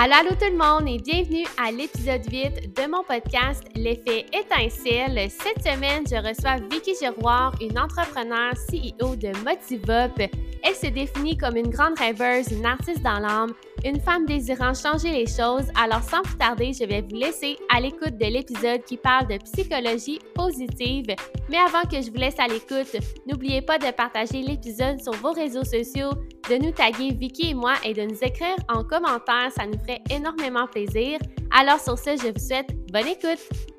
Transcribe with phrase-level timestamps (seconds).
[0.00, 5.28] Allô, tout le monde et bienvenue à l'épisode 8 de mon podcast L'effet étincelle.
[5.28, 10.30] Cette semaine, je reçois Vicky Giroir, une entrepreneure CEO de Motivop.
[10.62, 13.52] Elle se définit comme une grande rêveuse, une artiste dans l'âme,
[13.84, 15.68] une femme désirant changer les choses.
[15.80, 19.38] Alors sans plus tarder, je vais vous laisser à l'écoute de l'épisode qui parle de
[19.38, 21.06] psychologie positive.
[21.48, 25.32] Mais avant que je vous laisse à l'écoute, n'oubliez pas de partager l'épisode sur vos
[25.32, 26.10] réseaux sociaux,
[26.50, 30.02] de nous taguer Vicky et moi et de nous écrire en commentaire, ça nous ferait
[30.10, 31.18] énormément plaisir.
[31.50, 33.77] Alors sur ce, je vous souhaite bonne écoute.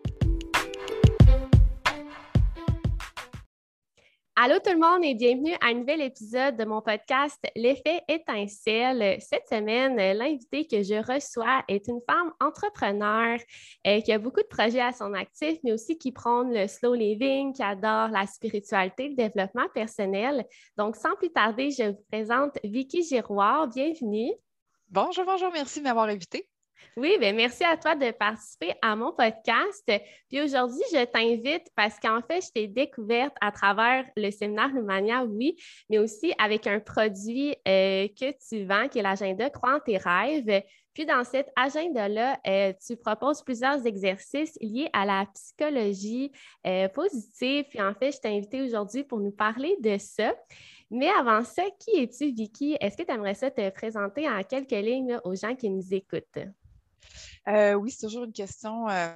[4.41, 9.17] Allô tout le monde et bienvenue à un nouvel épisode de mon podcast L'effet étincelle.
[9.19, 13.37] Cette semaine, l'invité que je reçois est une femme entrepreneur
[13.85, 16.93] euh, qui a beaucoup de projets à son actif, mais aussi qui prône le slow
[16.93, 20.45] living, qui adore la spiritualité, le développement personnel.
[20.77, 23.67] Donc, sans plus tarder, je vous présente Vicky Giroir.
[23.67, 24.31] Bienvenue.
[24.87, 26.47] Bonjour, bonjour, merci de m'avoir invité.
[26.97, 29.89] Oui, bien merci à toi de participer à mon podcast.
[30.27, 35.23] Puis aujourd'hui, je t'invite parce qu'en fait, je t'ai découverte à travers le séminaire Lumania,
[35.23, 35.55] oui,
[35.89, 39.97] mais aussi avec un produit euh, que tu vends, qui est l'agenda Crois en tes
[39.97, 40.63] rêves.
[40.93, 46.31] Puis dans cet agenda-là, euh, tu proposes plusieurs exercices liés à la psychologie
[46.67, 47.65] euh, positive.
[47.69, 50.35] Puis en fait, je t'ai invité aujourd'hui pour nous parler de ça.
[50.91, 52.75] Mais avant ça, qui es-tu, Vicky?
[52.81, 56.39] Est-ce que tu aimerais ça te présenter en quelques lignes aux gens qui nous écoutent?
[57.47, 59.11] Euh, oui, c'est toujours une question euh,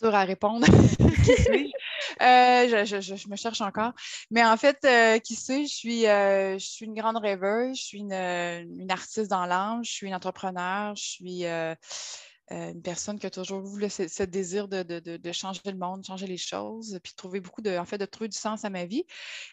[0.00, 0.66] dure à répondre.
[1.24, 1.72] qui suis-je?
[2.22, 3.92] Euh, je, me cherche encore.
[4.30, 4.86] Mais en fait,
[5.22, 5.68] qui suis-je?
[5.68, 9.90] Je suis, je suis une grande rêveuse, je suis une, une artiste dans l'âme, je
[9.90, 11.44] suis une entrepreneur, je suis
[12.50, 16.38] euh, une personne qui a toujours eu ce, désir de, changer le monde, changer les
[16.38, 19.04] choses, puis trouver beaucoup de, en fait, de trouver du sens à ma vie.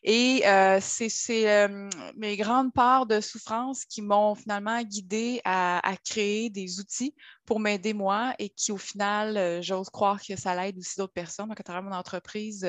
[0.03, 6.49] Et euh, c'est euh, mes grandes parts de souffrance qui m'ont finalement guidée à, créer
[6.49, 7.13] des outils
[7.45, 11.49] pour m'aider moi et qui, au final, j'ose croire que ça l'aide aussi d'autres personnes.
[11.49, 12.65] Donc, à travers mon entreprise,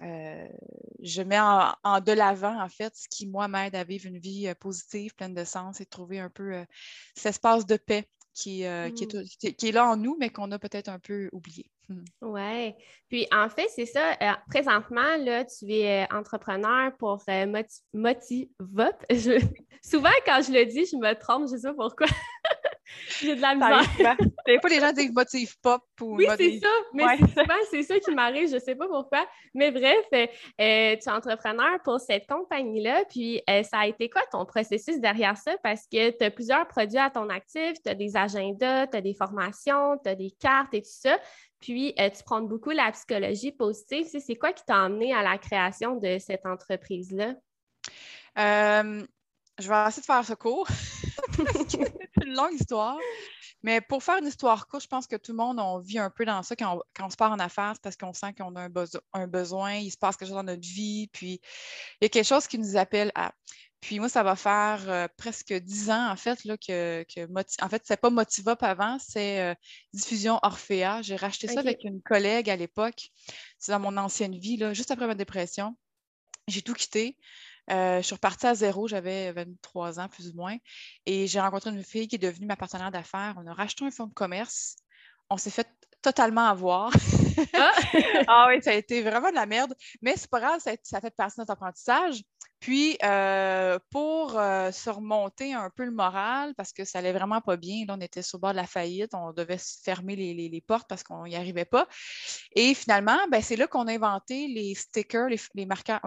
[0.00, 4.52] je mets en, de l'avant, en fait, ce qui, moi, m'aide à vivre une vie
[4.58, 6.64] positive, pleine de sens et trouver un peu
[7.14, 8.08] cet espace de paix
[8.48, 8.92] euh, mmh.
[9.56, 11.70] qui, est, là en nous, mais qu'on a peut-être un peu oublié.
[11.88, 12.04] Mmh.
[12.22, 12.74] Oui.
[13.08, 14.12] Puis en fait, c'est ça.
[14.22, 17.22] Euh, présentement, là, tu es euh, entrepreneur pour
[17.92, 19.04] Motivop.
[19.82, 22.06] Souvent, quand je le dis, je me trompe, je ne sais pas pourquoi.
[23.20, 24.16] J'ai de la misère.
[24.46, 26.68] Des fois, les gens disent motive pop ou Oui, c'est ça.
[26.92, 27.04] Mais
[27.70, 28.48] c'est ça qui m'arrive.
[28.48, 29.26] Je ne sais pas pourquoi.
[29.54, 33.04] Mais bref, euh, tu es entrepreneur pour cette compagnie-là.
[33.08, 35.56] Puis, euh, ça a été quoi ton processus derrière ça?
[35.62, 37.74] Parce que tu as plusieurs produits à ton actif.
[37.84, 41.18] Tu as des agendas, tu as des formations, tu as des cartes et tout ça.
[41.60, 44.06] Puis, euh, tu prends beaucoup la psychologie positive.
[44.06, 47.34] C'est quoi qui t'a amené à la création de cette entreprise-là?
[49.56, 50.66] je vais essayer de faire ce cours.
[51.68, 52.98] c'est une longue histoire.
[53.62, 56.10] Mais pour faire une histoire courte, je pense que tout le monde, on vit un
[56.10, 58.66] peu dans ça quand on, se part en affaires, c'est parce qu'on sent qu'on a
[58.66, 58.70] un,
[59.14, 61.40] un, besoin, il se passe quelque chose dans notre vie, puis
[62.00, 63.32] il y a quelque chose qui nous appelle à.
[63.84, 67.04] Puis moi, ça va faire euh, presque dix ans, en fait, là, que,
[67.62, 69.54] en fait, c'est pas Motivop avant, c'est euh,
[69.92, 71.02] Diffusion Orphea.
[71.02, 73.10] J'ai racheté ça avec une collègue à l'époque.
[73.58, 75.76] C'est dans mon ancienne vie, là, juste après ma dépression.
[76.48, 77.18] J'ai tout quitté.
[77.70, 80.56] Euh, je suis repartie à zéro, j'avais 23 ans plus ou moins.
[81.06, 83.34] Et j'ai rencontré une fille qui est devenue ma partenaire d'affaires.
[83.38, 84.76] On a racheté un fonds de commerce.
[85.30, 85.68] On s'est fait
[86.02, 86.92] totalement avoir.
[87.54, 87.72] Ah!
[88.28, 89.74] ah oui, ça a été vraiment de la merde.
[90.02, 92.22] Mais c'est pas grave, ça, ça, fait partie de notre apprentissage.
[92.60, 97.56] Puis, euh, pour euh, surmonter un peu le moral, parce que ça allait vraiment pas
[97.56, 100.88] bien, là, on était sur le bord de la faillite, on devait fermer les, portes
[100.88, 101.86] parce qu'on n'y arrivait pas.
[102.54, 106.00] Et finalement, ben, c'est là qu'on a inventé les stickers, les, marqueurs,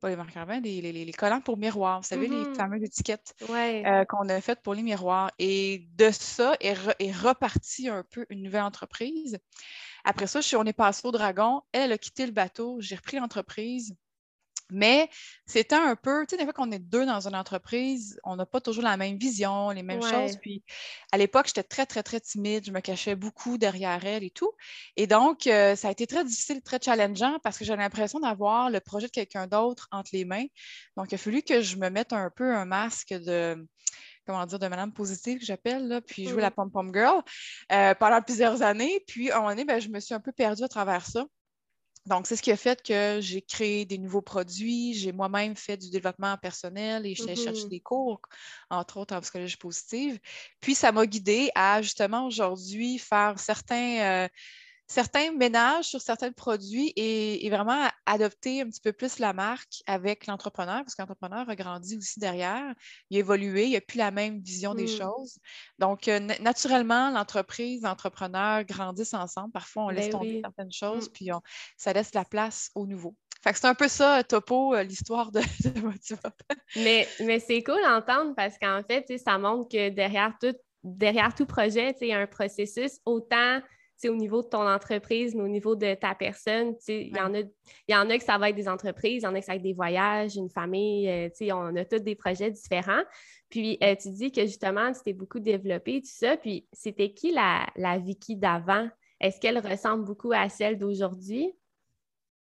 [0.00, 2.54] pas les marqueurs les, les, collants pour miroirs, vous savez, les mm-hmm.
[2.54, 5.30] fameuses étiquettes euh, qu'on a faites pour les miroirs.
[5.38, 9.38] Et de ça est, est reparti un peu une nouvelle entreprise.
[10.04, 11.62] Après ça, on est passé au Dragon.
[11.72, 12.80] Elle a quitté le bateau.
[12.80, 13.94] J'ai repris l'entreprise.
[14.72, 15.08] Mais
[15.46, 18.46] c'était un peu, tu sais, des fois qu'on est deux dans une entreprise, on n'a
[18.46, 20.36] pas toujours la même vision, les mêmes choses.
[20.36, 20.62] Puis
[21.12, 24.52] à l'époque, j'étais très, très, très timide, je me cachais beaucoup derrière elle et tout.
[24.96, 28.70] Et donc, euh, ça a été très difficile, très challengeant parce que j'avais l'impression d'avoir
[28.70, 30.46] le projet de quelqu'un d'autre entre les mains.
[30.96, 33.66] Donc, il a fallu que je me mette un peu un masque de
[34.26, 37.22] comment dire, de madame positive que j'appelle, puis jouer la pom-pom girl
[37.72, 39.02] euh, pendant plusieurs années.
[39.06, 41.24] Puis à un moment donné, ben, je me suis un peu perdue à travers ça.
[42.10, 44.94] Donc, c'est ce qui a fait que j'ai créé des nouveaux produits.
[44.94, 48.20] J'ai moi-même fait du développement personnel et j'ai cherché des cours,
[48.68, 50.18] entre autres en psychologie positive.
[50.60, 54.28] Puis, ça m'a guidée à justement aujourd'hui faire certains, euh,
[54.90, 60.26] certains ménages sur certains produits et, vraiment adopter un petit peu plus la marque avec
[60.26, 62.74] l'entrepreneur, parce que l'entrepreneur a grandi aussi derrière,
[63.08, 64.98] il a évolué, il n'a plus la même vision des mm.
[64.98, 65.38] choses.
[65.78, 69.52] Donc, euh, naturellement, l'entreprise, l'entrepreneur grandissent ensemble.
[69.52, 71.12] Parfois, on laisse ben tomber certaines choses, mm.
[71.12, 71.30] puis
[71.76, 73.14] ça laisse la place au nouveau.
[73.44, 75.80] Fait que c'est un peu ça, Topo, l'histoire de, de
[76.76, 81.46] Mais, mais c'est cool d'entendre parce qu'en fait, ça montre que derrière tout, derrière tout
[81.46, 83.60] projet, il y a un processus autant
[84.08, 87.40] au niveau de ton entreprise, mais au niveau de ta personne, il y, en a,
[87.88, 89.52] y en a que ça va être des entreprises, il y en a que ça
[89.52, 93.02] va être des voyages, une famille, euh, on a tous des projets différents.
[93.50, 96.36] Puis euh, tu dis que justement, tu t'es beaucoup développé, tout ça.
[96.36, 98.88] Puis c'était qui la, la Vicky d'avant?
[99.20, 101.52] Est-ce qu'elle ressemble beaucoup à celle d'aujourd'hui?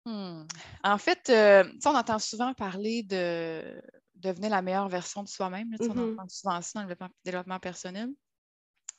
[0.05, 0.43] Hmm.
[0.83, 3.81] En fait, euh, on entend souvent parler de
[4.15, 5.67] devenir la meilleure version de soi-même.
[5.79, 6.13] On mm-hmm.
[6.13, 6.95] entend souvent ça dans le
[7.25, 8.09] développement personnel.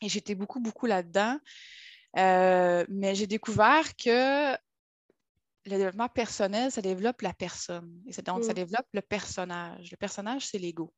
[0.01, 1.39] Et j'étais beaucoup, beaucoup là-dedans.
[2.17, 4.53] Euh, mais j'ai découvert que
[5.65, 8.03] le développement personnel, ça développe la personne.
[8.07, 8.55] Et donc, ça mm.
[8.55, 9.91] développe le personnage.
[9.91, 10.93] Le personnage, c'est l'ego.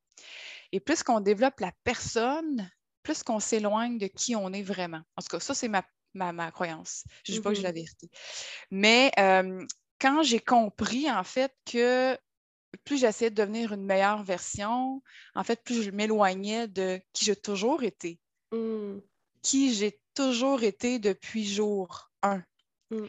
[0.73, 2.71] Et plus qu'on développe la personne,
[3.03, 5.03] plus qu'on s'éloigne de qui on est vraiment.
[5.17, 5.85] En tout cas, ça, c'est ma,
[6.15, 7.05] ma, croyance.
[7.25, 7.75] Je ne dis pas que j'ai la mm-hmm.
[7.75, 8.11] vérité.
[8.71, 9.65] Mais euh,
[10.01, 12.17] quand j'ai compris, en fait, que
[12.85, 15.03] plus j'essayais de devenir une meilleure version,
[15.35, 18.19] en fait, plus je m'éloignais de qui j'ai toujours été.
[18.53, 18.99] Mm.
[19.43, 22.43] Qui j'ai toujours été depuis jour 1.
[22.91, 23.07] Mm.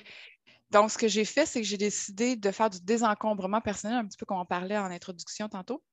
[0.71, 4.05] Donc, ce que j'ai fait, c'est que j'ai décidé de faire du désencombrement personnel, un
[4.05, 5.83] petit peu comme on parlait en introduction tantôt.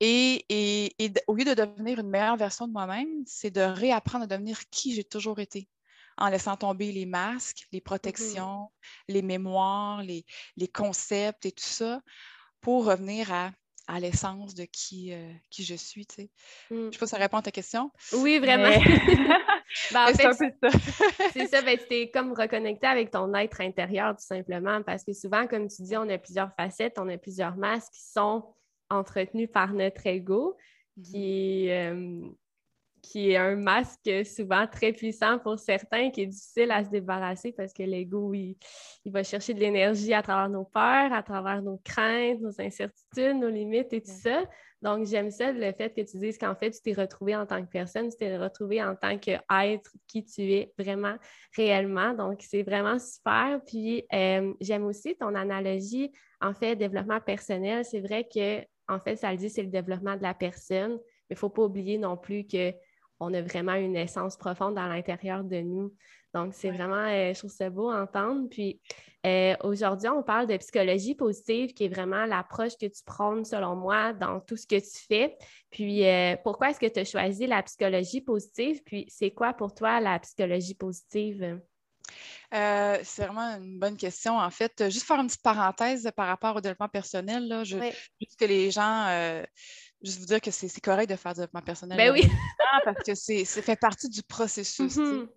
[0.00, 0.94] Et,
[1.26, 4.94] au lieu de devenir une meilleure version de moi-même, c'est de réapprendre à devenir qui
[4.94, 5.68] j'ai toujours été
[6.18, 9.02] en laissant tomber les masques, les protections, mm-hmm.
[9.08, 10.24] les mémoires, les,
[10.72, 12.00] concepts et tout ça
[12.60, 13.52] pour revenir à
[13.86, 16.06] à l'essence de qui, euh, qui je suis.
[16.06, 16.30] Tu sais.
[16.70, 16.74] Mm.
[16.74, 17.90] Je ne sais pas si ça répond à ta question.
[18.12, 18.70] Oui, vraiment.
[19.92, 20.78] Ben, c'est un peu ça.
[21.32, 25.46] c'est ça, ben, tu comme reconnecté avec ton être intérieur, tout simplement, parce que souvent,
[25.46, 28.44] comme tu dis, on a plusieurs facettes, on a plusieurs masques qui sont
[28.90, 30.56] entretenus par notre ego,
[30.96, 31.02] mm-hmm.
[31.02, 32.20] qui, euh,
[33.06, 37.52] qui est un masque souvent très puissant pour certains, qui est difficile à se débarrasser
[37.52, 38.56] parce que l'ego, il,
[39.06, 43.48] va chercher de l'énergie à travers nos peurs, à travers nos craintes, nos incertitudes, nos
[43.48, 44.42] limites et tout ça.
[44.82, 47.64] Donc, j'aime ça, le fait que tu dises qu'en fait, tu t'es retrouvé en tant
[47.64, 51.14] que personne, tu t'es retrouvé en tant qu'être qui tu es vraiment
[51.54, 52.12] réellement.
[52.12, 53.60] Donc, c'est vraiment super.
[53.66, 57.84] Puis, euh, j'aime aussi ton analogie, en fait, développement personnel.
[57.84, 60.98] C'est vrai que, en fait, ça le dit, c'est le développement de la personne.
[61.28, 62.72] Mais il ne faut pas oublier non plus que
[63.20, 65.92] on a vraiment une essence profonde dans l'intérieur de nous.
[66.36, 68.48] Donc, c'est vraiment, euh, je trouve ça beau à entendre.
[68.50, 68.78] Puis,
[69.24, 73.74] euh, aujourd'hui, on parle de psychologie positive, qui est vraiment l'approche que tu prônes, selon
[73.74, 75.34] moi, dans tout ce que tu fais.
[75.70, 78.82] Puis, euh, pourquoi est-ce que tu as choisi la psychologie positive?
[78.84, 81.58] Puis, c'est quoi pour toi la psychologie positive?
[82.52, 84.38] c'est vraiment une bonne question.
[84.38, 87.76] En fait, juste faire une petite parenthèse par rapport au développement personnel, là, je,
[88.20, 89.42] juste que les gens
[90.02, 91.96] juste vous dire que c'est correct de faire du développement personnel.
[91.96, 92.28] Ben oui.
[92.84, 94.96] parce que c'est fait partie du processus.
[94.96, 95.28] Mm-hmm.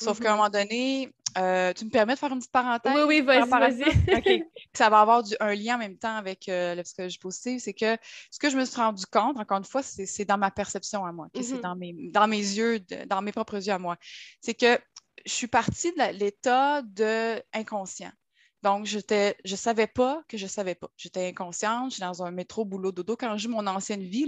[0.00, 0.36] Sauf qu'à un mm-hmm.
[0.36, 2.92] moment donné, euh, tu me permets de faire une petite parenthèse?
[2.94, 4.44] Oui, oui, vas-y, vas-y.
[4.74, 7.60] Ça va avoir un lien en même temps avec euh, la psychologie positive.
[7.60, 7.96] C'est que
[8.30, 11.12] ce que je me suis rendu compte, encore une fois, c'est dans ma perception à
[11.12, 11.60] moi, c'est mm-hmm.
[11.60, 13.96] dans, mes, dans mes yeux, dans mes propres yeux à moi.
[14.40, 14.78] C'est que
[15.24, 18.12] je suis partie de l'état de inconscient.
[18.62, 20.88] Donc, je ne savais pas que je ne savais pas.
[20.96, 23.16] J'étais inconsciente, j'étais dans un métro boulot dodo.
[23.16, 24.26] Quand j'ai mon ancienne vie,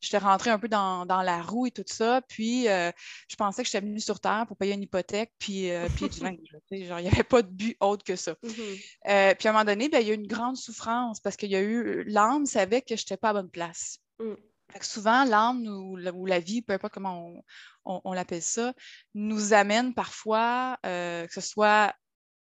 [0.00, 2.20] j'étais rentrée un peu dans, la roue et tout ça.
[2.28, 2.90] Puis, euh,
[3.28, 6.20] je pensais que j'étais venue sur Terre pour payer une hypothèque puis, euh, puis du
[6.20, 6.38] linge.
[6.70, 8.32] il n'y avait pas de but autre que ça.
[8.44, 8.84] Mm-hmm.
[9.08, 11.36] Euh, puis, à un moment donné, ben, il y a eu une grande souffrance parce
[11.36, 13.98] qu'il y a eu l'âme savait que je n'étais pas à bonne place.
[14.20, 14.34] Mm.
[14.82, 15.96] souvent, l'âme ou,
[16.26, 17.42] la vie, peu importe comment
[17.84, 18.72] on l'appelle ça,
[19.14, 21.94] nous amène parfois, que ce soit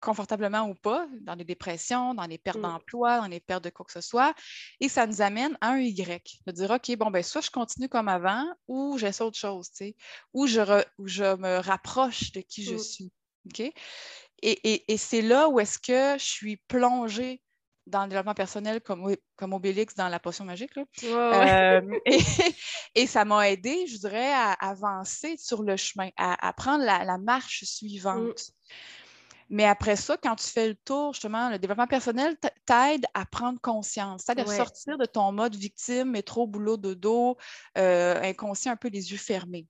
[0.03, 2.63] confortablement ou pas, dans les dépressions, dans les pertes mm.
[2.63, 4.35] d'emploi, dans les pertes de quoi que ce soit.
[4.79, 6.41] Et ça nous amène à un Y.
[6.45, 9.77] De dire, OK, bon, ben soit je continue comme avant ou j'essaie autre chose, tu
[9.77, 9.95] sais,
[10.33, 12.79] ou je, je me rapproche de qui je mm.
[12.79, 13.11] suis.
[13.47, 13.71] OK?
[14.45, 17.41] Et, c'est là où est-ce que je suis plongée
[17.85, 20.71] dans le développement personnel comme, comme Obélix dans la potion magique.
[21.03, 21.81] Euh,
[22.95, 27.63] et, ça m'a aidé, je dirais, à avancer sur le chemin, à, prendre la, marche
[27.63, 28.49] suivante.
[28.49, 28.73] Mm.
[29.53, 33.61] Mais après ça, quand tu fais le tour, justement, le développement personnel t'aide à prendre
[33.61, 37.37] conscience, t'aide à sortir de ton mode victime, métro, boulot, dodo,
[37.77, 39.67] euh, inconscient, un peu les yeux fermés.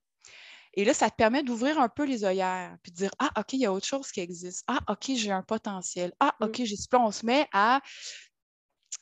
[0.72, 3.52] Et là, ça te permet d'ouvrir un peu les œillères, puis de dire Ah, OK,
[3.52, 4.64] il y a autre chose qui existe.
[4.68, 6.14] Ah, OK, j'ai un potentiel.
[6.18, 6.44] Ah, mm.
[6.44, 7.06] OK, j'ai ce plan.
[7.06, 7.82] On se met à,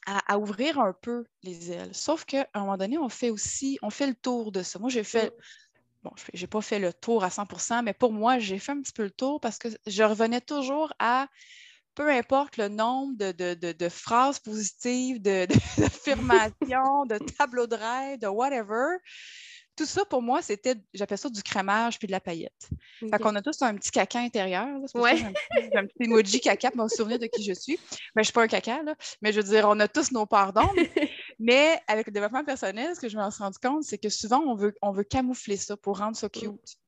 [0.05, 1.95] à, ouvrir un peu les ailes.
[1.95, 4.81] Sauf qu'à un moment donné, on fait aussi, on fait le tour de ça.
[4.81, 5.33] Moi, j'ai fait,
[6.03, 8.81] bon, je n'ai pas fait le tour à 100% mais pour moi, j'ai fait un
[8.81, 11.29] petit peu le tour parce que je revenais toujours à
[11.95, 15.21] peu importe le nombre de, phrases positives,
[15.79, 18.99] d'affirmations, de, tableaux de rêve, de whatever,
[19.77, 22.69] tout ça, pour moi, c'était, j'appelle ça du crémage puis de la paillette.
[23.01, 24.69] Fait qu'on a tous un petit caca intérieur.
[24.95, 25.25] j'ai
[25.75, 27.79] un, petit emoji caca pour me souvenir de qui je suis.
[27.81, 28.95] Mais ben, je ne suis pas un caca, là.
[29.23, 30.69] Mais je veux dire, on a tous nos pardons.
[30.77, 30.91] mais
[31.87, 34.55] avec le développement personnel, ce que je me suis rendu compte, c'est que souvent, on
[34.55, 36.79] veut, on veut camoufler ça pour rendre ça cute.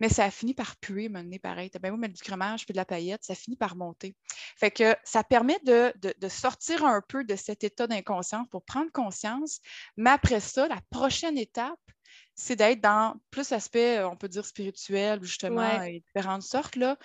[0.00, 1.68] Mais ça a fini par puer, mener pareil.
[1.68, 4.16] T'as bien beau mettre du crémage puis de la paillette, ça finit par monter.
[4.56, 8.90] Fait que ça permet de, de sortir un peu de cet état d'inconscience pour prendre
[8.92, 9.60] conscience.
[9.98, 11.78] Mais après ça, la prochaine étape,
[12.34, 16.76] c'est d'être dans plus l'aspect, on peut dire spirituel, justement, et différentes sortes.
[16.76, 16.96] Là.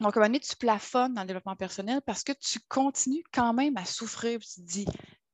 [0.00, 3.24] Donc, à un moment donné, tu plafonnes dans le développement personnel parce que tu continues
[3.32, 4.38] quand même à souffrir.
[4.38, 4.86] tu te dis,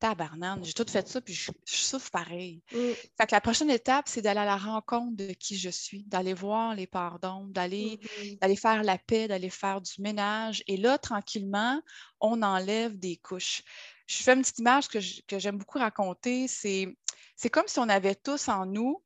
[0.04, 2.62] tabarnane, j'ai tout fait ça, puis je, souffre pareil.
[2.72, 2.92] Mm.
[3.16, 6.34] Fait que la prochaine étape, c'est d'aller à la rencontre de qui je suis, d'aller
[6.34, 8.38] voir les pardons, d'aller mm-hmm.
[8.40, 10.62] d'aller faire la paix, d'aller faire du ménage.
[10.66, 11.80] Et là, tranquillement,
[12.20, 13.62] on enlève des couches.
[14.06, 16.94] Je fais une petite image que j'aime beaucoup raconter, c'est
[17.36, 19.02] c'est comme si on avait tous en nous,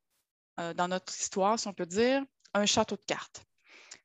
[0.61, 2.23] euh, dans notre histoire, si on peut dire,
[2.55, 3.48] un château de cartes.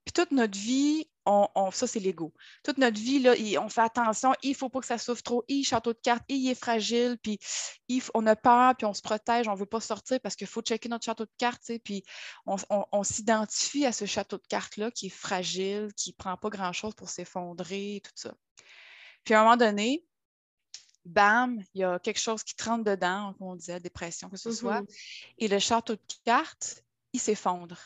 [0.05, 2.33] Puis toute notre vie, on, ça c'est l'ego.
[2.63, 5.43] Toute notre vie, là, on fait attention, il ne faut pas que ça souffre trop,
[5.47, 7.39] il château de cartes, il est fragile, puis
[8.13, 10.61] on a peur, puis on se protège, on ne veut pas sortir parce qu'il faut
[10.61, 12.03] checker notre château de cartes, puis
[12.45, 16.93] on, s'identifie à ce château de cartes-là qui est fragile, qui ne prend pas grand-chose
[16.95, 18.33] pour s'effondrer, tout ça.
[19.23, 20.05] Puis à un moment donné,
[21.05, 24.51] bam, il y a quelque chose qui trempe dedans, comme on disait, dépression, que ce
[24.51, 24.81] soit.
[24.81, 25.33] Mm-hmm.
[25.39, 26.83] Et le château de cartes,
[27.13, 27.77] il s'effondre.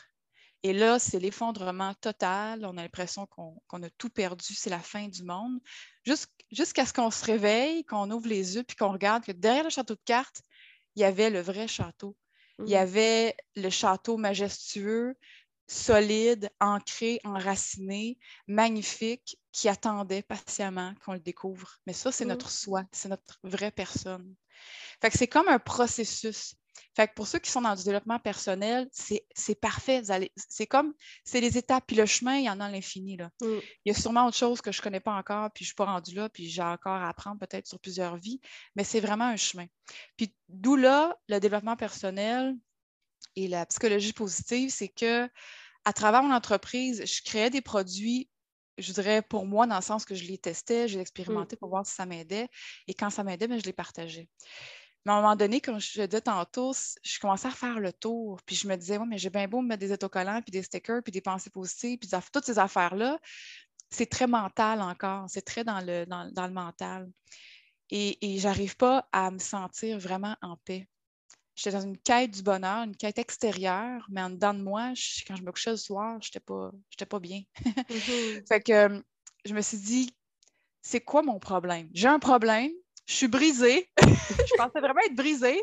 [0.62, 2.64] Et là, c'est l'effondrement total.
[2.64, 5.60] On a l'impression qu'on a tout perdu, c'est la fin du monde.
[6.50, 9.70] Jusqu'à ce qu'on se réveille, qu'on ouvre les yeux, puis qu'on regarde que derrière le
[9.70, 10.42] château de cartes,
[10.96, 12.16] il y avait le vrai château.
[12.58, 12.78] Il y mm.
[12.78, 15.14] avait le château majestueux,
[15.68, 21.78] solide, ancré, enraciné, magnifique, qui attendait patiemment qu'on le découvre.
[21.86, 22.28] Mais ça, c'est mmh.
[22.28, 24.34] notre soi, c'est notre vraie personne.
[25.00, 26.54] Fait que c'est comme un processus.
[26.96, 30.02] Fait que pour ceux qui sont dans du développement personnel, c'est parfait.
[30.48, 30.94] C'est comme,
[31.24, 33.16] c'est les étapes, puis le chemin, il y en a à l'infini.
[33.16, 33.46] Mmh.
[33.84, 35.70] Il y a sûrement autre chose que je ne connais pas encore, puis je ne
[35.70, 38.40] suis pas rendue là, puis j'ai encore à apprendre peut-être sur plusieurs vies,
[38.74, 39.66] mais c'est vraiment un chemin.
[40.16, 42.54] Puis d'où là, le développement personnel
[43.36, 45.28] et la psychologie positive, c'est que
[45.84, 48.28] à travers mon entreprise, je créais des produits
[48.78, 51.58] je dirais pour moi, dans le sens que je les testais, je les expérimentais mmh.
[51.58, 52.48] pour voir si ça m'aidait.
[52.86, 54.28] Et quand ça m'aidait, ben, je les partageais.
[55.04, 57.92] Mais à un moment donné, comme je le disais tantôt, je commençais à faire le
[57.92, 58.40] tour.
[58.44, 60.62] Puis je me disais, oui, mais j'ai bien beau me mettre des autocollants, puis des
[60.62, 63.18] stickers, puis des pensées positives, puis toutes ces affaires-là.
[63.90, 65.26] C'est très mental encore.
[65.28, 67.08] C'est très dans le, dans, le mental.
[67.90, 70.86] Et, et j'arrive pas à me sentir vraiment en paix
[71.58, 74.92] j'étais dans une quête du bonheur, une quête extérieure, mais en dedans de moi,
[75.26, 76.70] quand je me couchais le soir, je n'étais pas,
[77.08, 77.42] pas bien.
[77.64, 78.46] Mm-hmm.
[78.48, 79.02] fait que
[79.44, 80.16] je me suis dit,
[80.82, 81.90] c'est quoi mon problème?
[81.92, 82.70] J'ai un problème,
[83.08, 83.90] je suis brisée.
[84.00, 85.60] je pensais vraiment être brisée.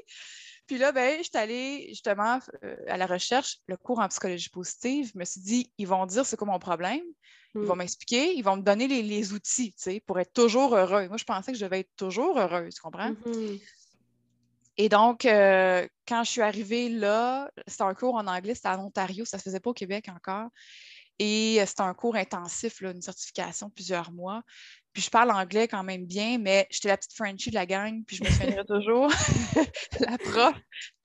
[0.68, 4.50] Puis là, ben, je suis allée justement euh, à la recherche, le cours en psychologie
[4.50, 5.12] positive.
[5.14, 7.04] Je me suis dit, ils vont dire c'est quoi mon problème?
[7.54, 7.80] Ils vont mm.
[7.80, 11.08] m'expliquer, ils vont me donner les, outils, tu sais, pour être toujours heureux.
[11.08, 13.12] Moi, je pensais que je devais être toujours heureuse, tu comprends?
[13.12, 13.62] Mm-hmm.
[14.78, 18.84] Et donc, euh, quand je suis arrivée là, c'était un cours en anglais, c'était en
[18.84, 20.50] Ontario, ça ne se faisait pas au Québec encore.
[21.20, 24.42] Et euh, c'était un cours intensif, une certification de plusieurs mois.
[24.96, 28.02] Puis je parle anglais quand même bien, mais j'étais la petite Frenchie de la gang,
[28.06, 29.12] puis je me souviendrai toujours.
[30.00, 30.56] la prof,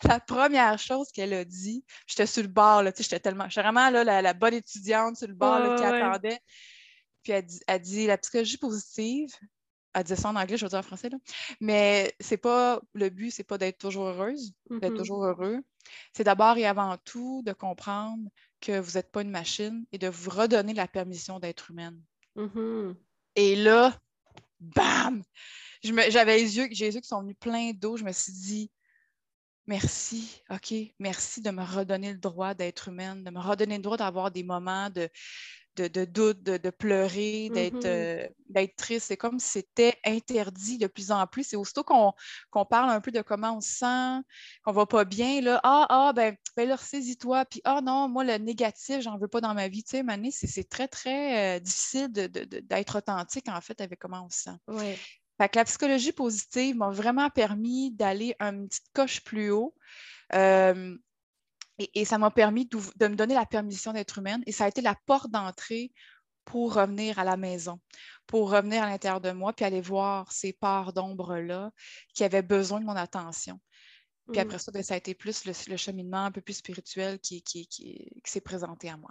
[0.05, 4.23] la première chose qu'elle a dit, j'étais sur le bord, j'étais tellement, j'étais vraiment là,
[4.23, 6.39] la, bonne étudiante sur le bord qui attendait.
[7.25, 9.29] Puis elle dit, elle dit, la psychologie positive,
[9.93, 11.19] elle disait ça en anglais, je vais dire en français, là.
[11.61, 14.97] mais c'est pas le but, c'est pas d'être toujours heureuse, d'être mm-hmm.
[14.99, 15.59] toujours heureux.
[16.13, 18.23] C'est d'abord et avant tout de comprendre
[18.61, 22.01] que vous n'êtes pas une machine et de vous redonner la permission d'être humaine.
[22.37, 22.95] Mm-hmm.
[23.37, 23.97] Et là,
[24.61, 25.23] bam!
[25.83, 27.97] J'avais les yeux, j'ai les yeux qui sont venus pleins d'eau.
[27.97, 28.71] Je me suis dit,
[29.67, 33.97] merci, OK, merci de me redonner le droit d'être humaine, de me redonner le droit
[33.97, 35.09] d'avoir des moments de,
[35.77, 37.81] de, doute, de, pleurer, mm-hmm.
[37.85, 39.07] euh, d'être triste.
[39.09, 41.45] C'est comme si c'était interdit de plus en plus.
[41.45, 44.27] C'est aussitôt qu'on parle un peu de comment on se sent,
[44.65, 48.25] qu'on va pas bien, là, ah, ah, ben, ben là, saisis-toi, puis ah non, moi,
[48.25, 49.83] le négatif, j'en veux pas dans ma vie.
[49.83, 54.31] Tu sais, Mané, c'est très, très euh, difficile d'être authentique, en fait, avec comment on
[54.31, 54.57] se sent.
[54.69, 54.99] Ouais.
[55.41, 59.75] Fait que la psychologie positive m'a vraiment permis d'aller une petite coche plus haut.
[60.35, 60.97] Euh,
[61.95, 64.81] et, ça m'a permis de, me donner la permission d'être humaine et ça a été
[64.81, 65.93] la porte d'entrée
[66.45, 67.81] pour revenir à la maison,
[68.27, 71.71] pour revenir à l'intérieur de moi, puis aller voir ces parts d'ombre-là
[72.15, 73.61] qui avaient besoin de mon attention.
[74.33, 77.43] Puis après ça, ben, ça a été plus le, cheminement un peu plus spirituel qui,
[77.43, 79.11] qui, qui, qui s'est présenté à moi.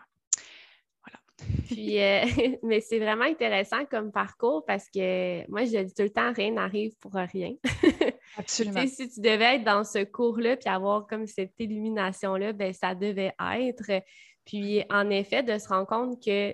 [1.65, 2.25] Puis, euh,
[2.63, 6.51] mais c'est vraiment intéressant comme parcours parce que moi, je dis tout le temps, rien
[6.51, 7.53] n'arrive pour rien.
[8.39, 8.87] Absolument.
[8.87, 13.33] si tu devais être dans ce cours-là puis avoir comme cette illumination-là, ben, ça devait
[13.39, 14.01] être.
[14.45, 16.53] Puis, en effet, de se rendre compte que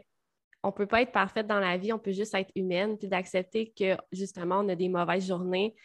[0.64, 3.08] on ne peut pas être parfaite dans la vie, on peut juste être humaine, puis
[3.08, 5.76] d'accepter que justement, on a des mauvaises journées,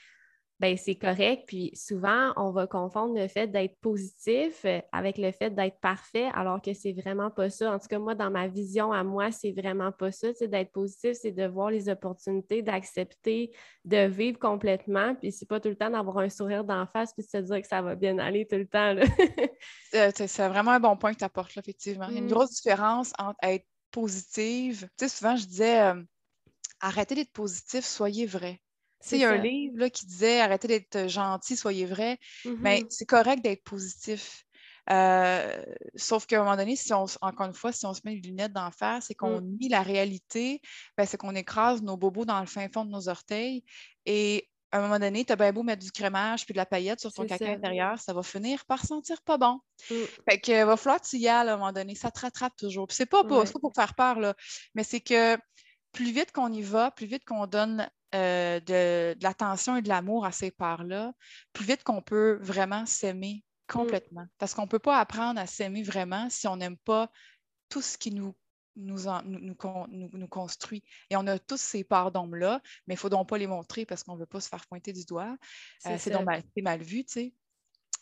[0.60, 1.44] ben c'est correct.
[1.46, 6.28] Puis souvent, on va confondre le fait d'être positif euh, avec le fait d'être parfait,
[6.34, 7.72] alors que c'est vraiment pas ça.
[7.72, 10.28] En tout cas, moi, dans ma vision à moi, c'est vraiment pas ça.
[10.38, 13.52] D'être positif, c'est de voir les opportunités, d'accepter,
[13.86, 15.14] de vivre complètement.
[15.14, 17.62] Puis c'est pas tout le temps d'avoir un sourire d'en face puis de se dire
[17.62, 18.94] que ça va bien aller tout le temps.
[19.94, 22.06] Euh, c'est vraiment un bon point que tu apportes, là, effectivement.
[22.08, 22.30] Il y a une mm.
[22.30, 24.88] grosse différence entre être positive.
[24.96, 26.02] Tu sais, souvent, je disais, euh,
[26.80, 28.60] arrêtez d'être positif, soyez vrai.
[29.12, 32.18] Il y a un livre qui disait arrêtez d'être gentil, soyez vrai.
[32.44, 32.86] Mais mm-hmm.
[32.90, 34.44] c'est correct d'être positif.
[34.90, 35.64] Euh,
[35.94, 38.20] sauf qu'à un moment donné, si on, encore une fois, si on se met les
[38.20, 39.56] lunettes d'en face et qu'on mm.
[39.60, 40.60] nie la réalité,
[40.96, 43.64] ben, c'est qu'on écrase nos bobos dans le fin fond de nos orteils.
[44.04, 46.66] Et à un moment donné, tu as bien beau mettre du crémage puis de la
[46.66, 49.60] paillette sur ton caca intérieur, ça va finir par sentir pas bon.
[49.90, 49.94] Mm.
[50.28, 51.94] Fait que va falloir que tu y ailles à un moment donné.
[51.94, 52.86] Ça te rattrape toujours.
[52.90, 54.34] c'est pas, pas pour faire peur, là,
[54.74, 55.36] mais c'est que
[55.92, 60.24] plus vite qu'on y va, plus vite qu'on donne euh, de, l'attention et de l'amour
[60.24, 61.12] à ces parts-là,
[61.52, 63.72] plus vite qu'on peut vraiment s'aimer mm.
[63.72, 64.26] complètement.
[64.38, 67.10] Parce qu'on ne peut pas apprendre à s'aimer vraiment si on n'aime pas
[67.68, 68.34] tout ce qui nous,
[68.74, 70.82] nous, nous, construit.
[71.08, 73.86] Et on a tous ces parts d'ombre-là, mais il ne faut donc pas les montrer
[73.86, 75.36] parce qu'on ne veut pas se faire pointer du doigt.
[75.86, 77.34] Euh, c'est donc mal, vu, tu sais.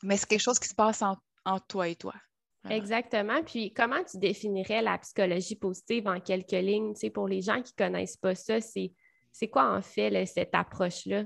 [0.03, 2.15] Mais c'est quelque chose qui se passe entre toi et toi.
[2.69, 3.43] Exactement.
[3.45, 6.95] Puis comment tu définirais la psychologie positive en quelques lignes?
[6.95, 8.93] Tu sais, pour les gens qui ne connaissent pas ça, c'est
[9.33, 11.25] c'est quoi en fait cette approche-là?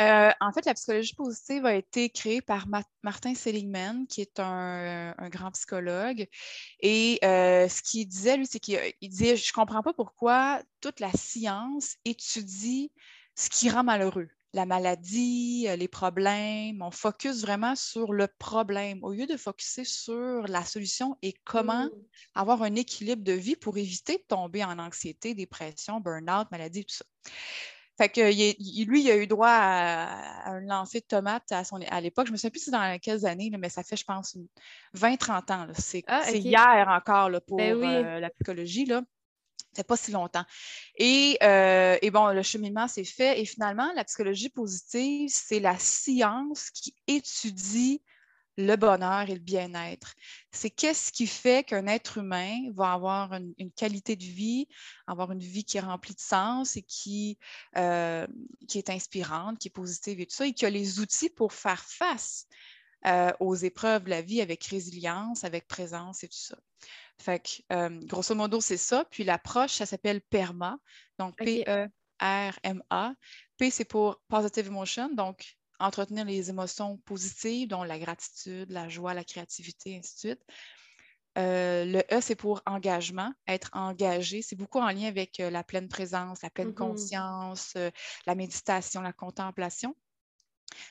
[0.00, 2.66] Euh, en fait, la psychologie positive a été créée par
[3.02, 6.26] Martin Seligman, qui est un, grand psychologue.
[6.80, 10.98] Et euh, ce qu'il disait, lui, c'est qu'il disait Je ne comprends pas pourquoi toute
[10.98, 12.90] la science étudie
[13.36, 16.80] ce qui rend malheureux la maladie, euh, les problèmes.
[16.80, 21.86] On focus vraiment sur le problème au lieu de focuser sur la solution et comment
[21.86, 21.90] mmh.
[22.36, 26.94] avoir un équilibre de vie pour éviter de tomber en anxiété, dépression, burn-out, maladie, tout
[26.94, 27.04] ça.
[27.96, 28.20] Fait que
[28.84, 32.26] lui, il a eu droit à, un lancer de tomates à, son, à l'époque.
[32.26, 34.36] Je me souviens plus si dans quelles années, mais ça fait, je pense,
[34.96, 35.66] 20-30 ans.
[35.78, 38.86] C'est ah, hier encore pour ben euh, la psychologie.
[38.86, 39.02] Là
[39.74, 40.44] fait pas si longtemps.
[41.00, 43.40] Euh, et, bon, le cheminement s'est fait.
[43.40, 48.02] Et finalement, la psychologie positive, c'est la science qui étudie
[48.56, 50.14] le bonheur et le bien-être.
[50.52, 54.68] C'est qu'est-ce qui fait qu'un être humain va avoir une, qualité de vie,
[55.08, 57.36] avoir une vie qui est remplie de sens et qui,
[57.76, 58.26] euh,
[58.68, 61.52] qui est inspirante, qui est positive et tout ça, et qui a les outils pour
[61.52, 62.46] faire face
[63.06, 66.56] euh, aux épreuves de la vie avec résilience, avec présence et tout ça.
[67.20, 69.04] Fait que, euh, grosso modo, c'est ça.
[69.10, 70.78] Puis l'approche, ça s'appelle PERMA.
[71.18, 73.14] Donc, P-E-R-M-A.
[73.58, 75.08] P, c'est pour Positive Emotion.
[75.14, 80.42] Donc, entretenir les émotions positives, dont la gratitude, la joie, la créativité, ainsi de suite.
[81.36, 84.40] Euh, le E, c'est pour engagement, être engagé.
[84.42, 86.74] C'est beaucoup en lien avec euh, la pleine présence, la pleine mm-hmm.
[86.74, 87.76] conscience,
[88.26, 89.96] la méditation, la contemplation.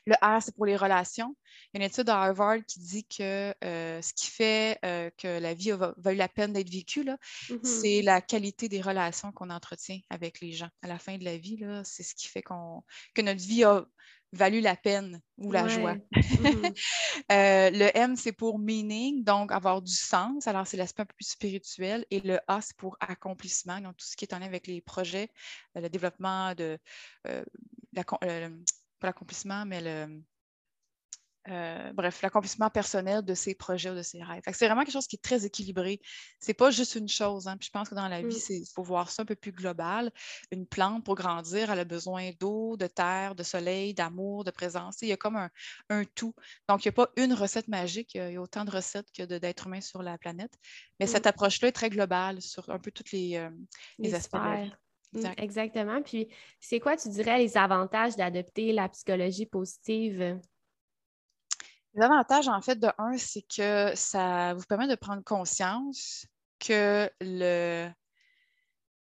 [0.05, 1.35] Le R, c'est pour les relations.
[1.73, 5.09] Il y a une étude à Harvard qui dit que euh, ce qui fait euh,
[5.17, 7.63] que la vie a valu la peine d'être vécue, mm-hmm.
[7.63, 10.69] c'est la qualité des relations qu'on entretient avec les gens.
[10.81, 13.85] À la fin de la vie, c'est ce qui fait que notre vie a
[14.33, 15.95] valu la peine ou la joie.
[16.43, 16.75] Mm-hmm.
[17.31, 20.47] Euh, le M, c'est pour meaning, donc avoir du sens.
[20.47, 22.05] Alors, c'est l'aspect un peu plus spirituel.
[22.11, 24.81] Et le A, c'est pour accomplissement, donc tout ce qui est en lien avec les
[24.81, 25.29] projets,
[25.75, 26.77] le développement de
[27.93, 28.03] la,
[29.05, 30.23] l'accomplissement, mais le,
[31.49, 34.43] euh, bref, l'accomplissement personnel de ses projets ou de ses rêves.
[34.53, 35.99] C'est vraiment quelque chose qui est très équilibré.
[36.39, 37.47] C'est pas juste une chose.
[37.47, 37.57] Hein.
[37.59, 38.53] je pense que dans la vie, mm.
[38.53, 40.11] il faut voir ça un peu plus global.
[40.51, 45.01] Une plante, pour grandir, elle a besoin d'eau, de terre, de soleil, d'amour, de présence.
[45.01, 45.35] Il y a comme
[45.89, 46.33] un, tout.
[46.69, 48.15] Donc, il n'y a pas une recette magique.
[48.15, 50.53] Il y a autant de recettes que d'êtres humains sur la planète.
[51.01, 51.29] Mais cette mm.
[51.29, 53.49] approche-là est très globale sur un peu tous les, euh,
[53.99, 54.37] les, aspects
[55.13, 56.01] Mmh, exactement.
[56.01, 56.27] Puis,
[56.59, 60.39] c'est quoi, tu dirais, les avantages d'adopter la psychologie positive?
[61.93, 66.25] Les avantages, en fait, de un, c'est que ça vous permet de prendre conscience
[66.59, 67.89] que le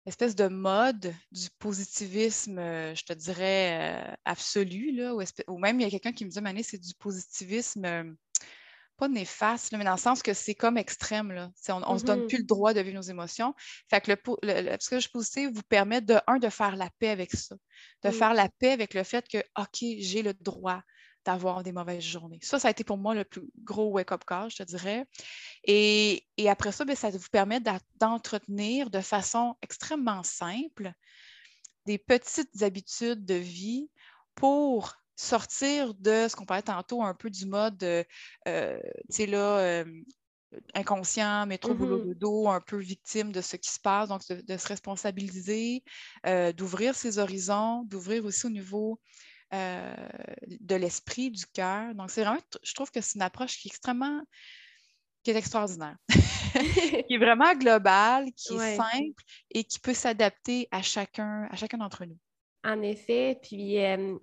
[0.06, 5.16] l'espèce de mode du positivisme, euh, je te dirais, euh, absolu, là,
[5.48, 8.04] ou, même il y a quelqu'un qui me dit, Mané, c'est du positivisme euh,
[8.98, 11.32] pas néfaste, mais dans le sens que c'est comme extrême.
[11.32, 11.52] Là.
[11.70, 12.28] On ne se donne mm-hmm.
[12.28, 13.54] plus le droit de vivre nos émotions.
[13.90, 17.32] Fait que le, le, psychologie positive vous permet de, un, de faire la paix avec
[17.32, 17.56] ça,
[18.04, 18.14] de mm.
[18.14, 20.82] faire la paix avec le fait que, OK, j'ai le droit
[21.26, 22.40] d'avoir des mauvaises journées.
[22.42, 25.06] Ça, ça a été pour moi le plus gros wake-up call, je te dirais.
[25.64, 27.62] Et, après ça, bien, ça vous permet
[28.00, 30.92] d'entretenir de façon extrêmement simple
[31.86, 33.90] des petites habitudes de vie
[34.36, 38.04] pour sortir de ce qu'on parlait tantôt un peu du mode, euh,
[38.48, 39.86] tu sais, là, euh,
[40.74, 42.18] inconscient, métro, boulot, mm-hmm.
[42.18, 45.84] dos, un peu victime de ce qui se passe, donc de, se responsabiliser,
[46.26, 49.00] euh, d'ouvrir ses horizons, d'ouvrir aussi au niveau
[49.52, 51.94] de l'esprit, du cœur.
[51.94, 54.20] Donc, c'est vraiment, je trouve que c'est une approche qui est extrêmement,
[55.24, 55.96] qui est extraordinaire,
[57.08, 61.78] qui est vraiment globale, qui est simple et qui peut s'adapter à chacun, à chacun
[61.78, 62.18] d'entre nous.
[62.64, 63.78] En effet, puis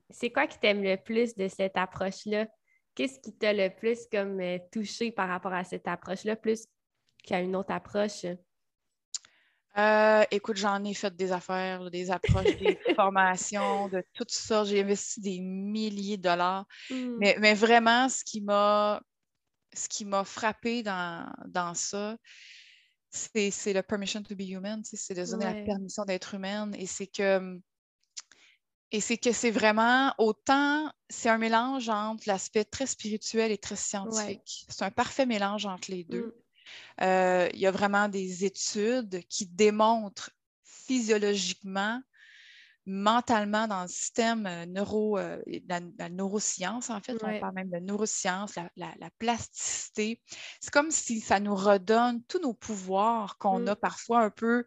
[0.08, 2.46] c'est quoi qui t'aime le plus de cette approche-là?
[2.94, 6.66] Qu'est-ce qui t'a le plus comme euh, touché par rapport à cette approche-là, plus
[7.22, 8.26] qu'à une autre approche?
[9.78, 14.64] Euh, écoute, j'en ai fait des affaires, des approches, des formations, de tout ça.
[14.64, 16.66] J'ai investi des milliers de dollars.
[16.90, 17.16] Hmm.
[17.18, 19.00] Mais, vraiment, ce qui m'a
[19.72, 22.16] ce qui m'a frappé dans, dans ça,
[23.10, 26.74] c'est le permission to be human, c'est de donner la permission d'être humaine.
[26.76, 27.60] Et c'est que
[28.92, 33.76] et c'est que c'est vraiment autant, c'est un mélange entre l'aspect très spirituel et très
[33.76, 34.66] scientifique.
[34.68, 36.26] C'est un parfait mélange entre les deux.
[36.26, 37.02] Mm.
[37.02, 40.30] Euh, il y a vraiment des études qui démontrent
[40.64, 42.00] physiologiquement,
[42.86, 47.78] mentalement dans le système euh, neuro, euh, la, neuroscience, en fait, on parle même de
[47.78, 50.20] neuroscience, la, plasticité.
[50.60, 53.68] C'est comme si ça nous redonne tous nos pouvoirs qu'on mm.
[53.68, 54.64] a parfois un peu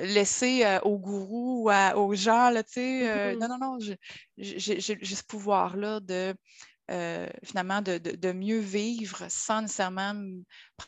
[0.00, 3.38] laisser euh, au gourou ou aux gens, là, tu sais, euh, mm-hmm.
[3.38, 3.78] non, non, non,
[4.36, 6.34] j'ai ce pouvoir-là de,
[6.90, 10.14] euh, finalement, de, mieux vivre sans nécessairement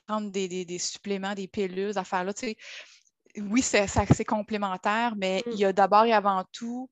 [0.07, 2.57] prendre des, suppléments, des pilules, affaires là, tu sais.
[3.37, 5.69] Oui, c'est complémentaire, mais il y mm.
[5.69, 6.89] a d'abord et avant tout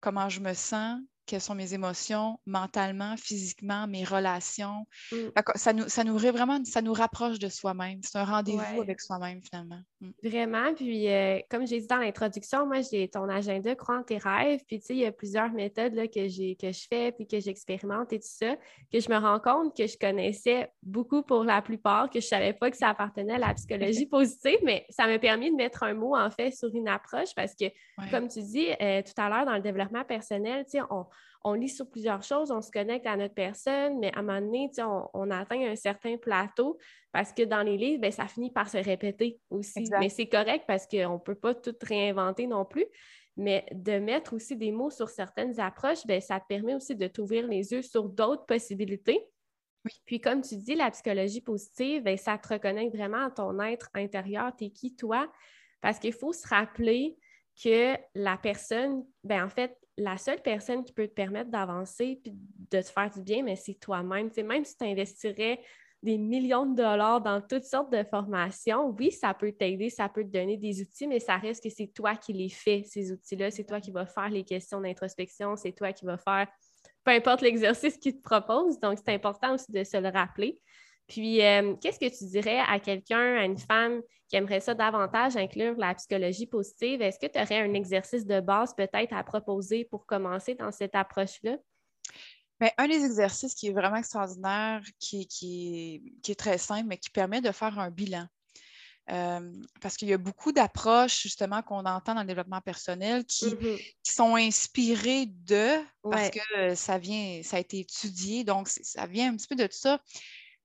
[0.00, 4.86] comment je me sens, quelles sont mes émotions mentalement, physiquement, mes relations.
[5.12, 5.16] Mm.
[5.54, 8.00] Ça, nous, ça nous vraiment, ça nous rapproche de soi-même.
[8.02, 9.80] C'est un rendez-vous avec soi-même finalement.
[10.22, 10.74] Vraiment.
[10.74, 14.60] Puis, euh, comme j'ai dit dans l'introduction, moi, j'ai ton agenda, crois en tes rêves.
[14.66, 17.38] Puis, tu sais, il y a plusieurs méthodes là, que, que je fais puis que
[17.38, 18.56] j'expérimente et tout ça,
[18.92, 22.30] que je me rends compte que je connaissais beaucoup pour la plupart, que je ne
[22.30, 25.84] savais pas que ça appartenait à la psychologie positive, mais ça m'a permis de mettre
[25.84, 27.66] un mot, en fait, sur une approche parce que,
[28.10, 31.06] comme tu dis euh, tout à l'heure, dans le développement personnel, tu sais, on
[31.44, 34.40] on lit sur plusieurs choses, on se connecte à notre personne, mais à un moment
[34.40, 34.70] donné,
[35.14, 36.78] on, atteint un certain plateau
[37.12, 39.84] parce que dans les livres, ben, ça finit par se répéter aussi.
[39.98, 42.86] Mais c'est correct parce qu'on ne peut pas tout réinventer non plus.
[43.36, 47.06] Mais de mettre aussi des mots sur certaines approches, ben, ça te permet aussi de
[47.06, 49.26] t'ouvrir les yeux sur d'autres possibilités.
[50.04, 53.88] Puis comme tu dis, la psychologie positive, ben, ça te reconnecte vraiment à ton être
[53.94, 54.52] intérieur.
[54.56, 55.30] Tu es qui, toi?
[55.80, 57.16] Parce qu'il faut se rappeler
[57.62, 62.30] que la personne, ben, en fait, la seule personne qui peut te permettre d'avancer et
[62.70, 64.30] de te faire du bien, mais c'est toi-même.
[64.44, 65.60] même si tu investirais
[66.02, 70.24] des millions de dollars dans toutes sortes de formations, oui, ça peut t'aider, ça peut
[70.24, 73.50] te donner des outils, mais ça reste que c'est toi qui les fais, ces outils-là.
[73.50, 76.48] C'est toi qui vas faire les questions d'introspection, c'est toi qui vas faire
[77.04, 78.78] peu importe l'exercice qu'ils te propose.
[78.78, 80.60] Donc, c'est important aussi de se le rappeler.
[81.12, 85.36] Puis, euh, qu'est-ce que tu dirais à quelqu'un, à une femme qui aimerait ça davantage
[85.36, 87.02] inclure la psychologie positive?
[87.02, 90.94] Est-ce que tu aurais un exercice de base peut-être à proposer pour commencer dans cette
[90.94, 91.58] approche-là?
[92.58, 97.42] Bien, un des exercices qui est vraiment extraordinaire, qui, est très simple, mais qui permet
[97.42, 98.26] de faire un bilan.
[99.10, 103.46] Euh, parce qu'il y a beaucoup d'approches justement qu'on entend dans le développement personnel qui,
[103.46, 103.94] mm-hmm.
[104.02, 105.76] sont inspirées de,
[106.08, 109.66] parce que ça vient, ça a été étudié, donc ça vient un petit peu de
[109.66, 110.00] tout ça.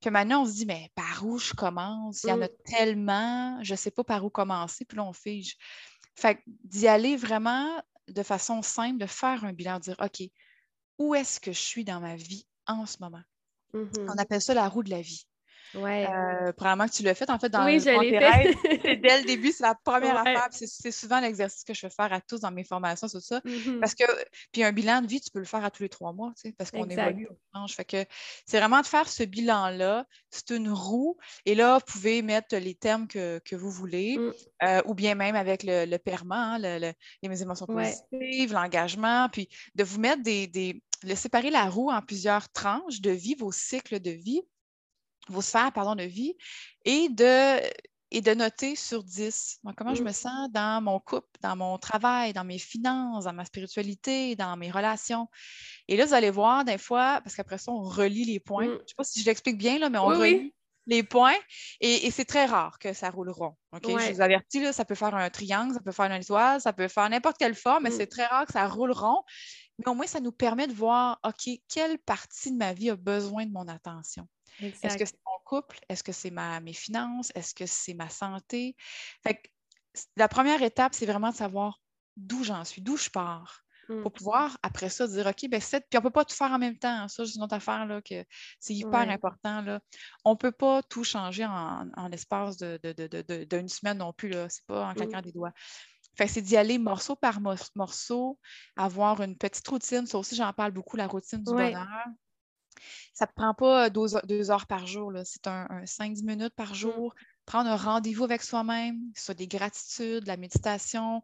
[0.00, 2.22] Puis maintenant, on se dit, mais par où je commence?
[2.22, 2.62] Il y en a mmh.
[2.64, 5.56] tellement, je ne sais pas par où commencer, puis là, on fige.
[6.14, 10.22] Fait d'y aller vraiment de façon simple, de faire un bilan, de dire, OK,
[10.98, 13.22] où est-ce que je suis dans ma vie en ce moment?
[13.74, 15.27] On mmh appelle ça la roue de la vie.
[15.74, 16.06] Ouais.
[16.08, 17.84] Euh, probablement que tu l'as fait, en fait, dans oui, je
[19.00, 20.48] Dès le début, c'est la première affaire.
[20.50, 23.40] C'est souvent l'exercice que je fais faire à tous dans mes formations, c'est ça.
[23.40, 23.80] Mm-hmm.
[23.80, 24.04] Parce que,
[24.52, 26.48] puis un bilan de vie, tu peux le faire à tous les trois mois, tu
[26.48, 27.28] sais, parce qu'on évolue.
[27.68, 28.04] Fait que
[28.46, 30.06] c'est vraiment de faire ce bilan-là.
[30.30, 31.16] C'est une roue.
[31.44, 34.32] Et là, vous pouvez mettre les termes que, vous voulez, mm.
[34.64, 35.98] euh, ou bien même avec le, le
[36.30, 41.90] hein, les émotions positives, l'engagement, puis de vous mettre des, des, de séparer la roue
[41.90, 44.42] en plusieurs tranches de vie, vos cycles de vie
[45.28, 46.34] vos sphères pardon, de vie
[46.84, 47.60] et de,
[48.10, 49.60] et de noter sur 10.
[49.76, 50.14] comment je me mmh.
[50.14, 54.70] sens dans mon couple, dans mon travail, dans mes finances, dans ma spiritualité, dans mes
[54.70, 55.28] relations?
[55.88, 58.66] Et là, vous allez voir des fois, parce qu'après ça, on relit les points.
[58.66, 58.68] Mmh.
[58.68, 60.54] Je ne sais pas si je l'explique bien, là, mais on relit
[60.86, 61.36] les points.
[61.80, 63.54] Et, c'est très rare que ça roule rond.
[63.74, 66.72] Je vous avertis, là, ça peut faire un triangle, ça peut faire une étoile, ça
[66.72, 67.96] peut faire n'importe quelle forme, mais mmh.
[67.98, 69.22] c'est très rare que ça roule rond.
[69.78, 72.96] mais au moins, ça nous permet de voir, OK, quelle partie de ma vie a
[72.96, 74.26] besoin de mon attention?
[74.60, 75.78] Est-ce que c'est mon couple?
[75.88, 77.30] Est-ce que c'est mes finances?
[77.34, 78.76] Est-ce que c'est ma santé?
[79.22, 79.40] Fait
[80.16, 81.80] la première étape, c'est vraiment de savoir
[82.16, 83.62] d'où j'en suis, d'où je pars.
[83.88, 84.02] Mmh.
[84.02, 85.80] Pour pouvoir, après ça, dire OK, ben c'est.
[85.88, 87.04] Puis on ne peut pas tout faire en même temps.
[87.04, 87.08] Hein.
[87.08, 88.22] Ça, c'est une autre affaire là, que
[88.60, 89.62] c'est hyper important.
[89.62, 89.80] Là.
[90.24, 94.32] On ne peut pas tout changer en, l'espace d'une de, semaine non plus.
[94.32, 94.94] Ce n'est pas en mmh.
[94.94, 95.52] claquant des doigts.
[96.16, 97.40] Fait c'est d'y aller morceau par
[97.76, 98.38] morceau,
[98.76, 100.06] avoir une petite routine.
[100.06, 101.86] Ça aussi, j'en parle beaucoup, la routine du bonheur.
[103.12, 105.12] Ça ne prend pas deux, heures par jour.
[105.24, 106.74] C'est un, un 5-10 minutes par mmh.
[106.74, 107.14] jour.
[107.46, 111.22] Prendre un rendez-vous avec soi-même, soit des gratitudes, la méditation,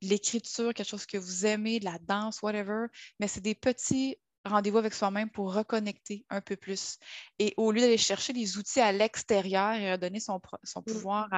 [0.00, 2.86] l'écriture, quelque chose que vous aimez, de la danse, whatever.
[3.20, 4.16] Mais c'est des petits
[4.48, 6.98] rendez-vous avec soi-même pour reconnecter un peu plus.
[7.38, 10.84] Et au lieu d'aller chercher des outils à l'extérieur et redonner son, son mmh.
[10.84, 11.28] pouvoir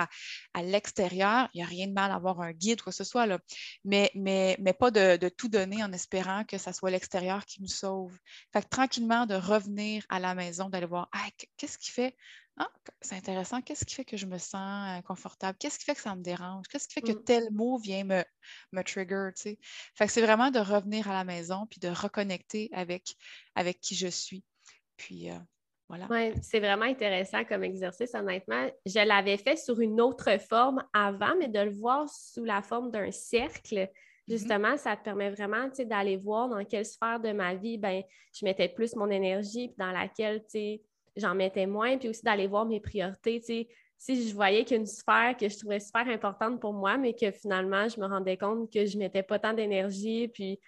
[0.55, 3.05] à, l'extérieur, il n'y a rien de mal à avoir un guide quoi que ce
[3.05, 3.39] soit, là.
[3.85, 7.63] Mais, mais, mais pas de, de, tout donner en espérant que ça soit l'extérieur qui
[7.63, 8.17] nous sauve.
[8.53, 11.11] Fait que tranquillement, de revenir à la maison, d'aller voir,
[11.57, 12.17] qu'est-ce qui fait?
[12.59, 12.69] Ah,
[13.01, 13.63] c'est intéressant.
[13.63, 15.57] Qu'est-ce qui fait que je me sens confortable?
[15.59, 16.67] Qu'est-ce qui fait que ça me dérange?
[16.69, 17.25] Qu'est-ce qui fait que mmh.
[17.25, 18.25] tel mot vient me,
[18.73, 19.31] me trigger?
[19.95, 23.15] Fait que c'est vraiment de revenir à la maison puis de reconnecter avec,
[23.55, 24.45] avec qui je suis.
[24.97, 25.29] Puis
[25.89, 26.07] voilà.
[26.11, 28.69] Oui, c'est vraiment intéressant comme exercice, honnêtement.
[28.85, 32.91] Je l'avais fait sur une autre forme avant, mais de le voir sous la forme
[32.91, 33.89] d'un cercle, mmh
[34.29, 38.45] justement, ça te permet vraiment d'aller voir dans quelle sphère de ma vie ben, je
[38.45, 40.45] mettais plus mon énergie, puis dans laquelle
[41.17, 43.41] j'en mettais moins, puis aussi d'aller voir mes priorités.
[43.97, 47.89] Si je voyais qu'une sphère que je trouvais super importante pour moi, mais que finalement,
[47.89, 50.61] je me rendais compte que je mettais pas tant d'énergie, puis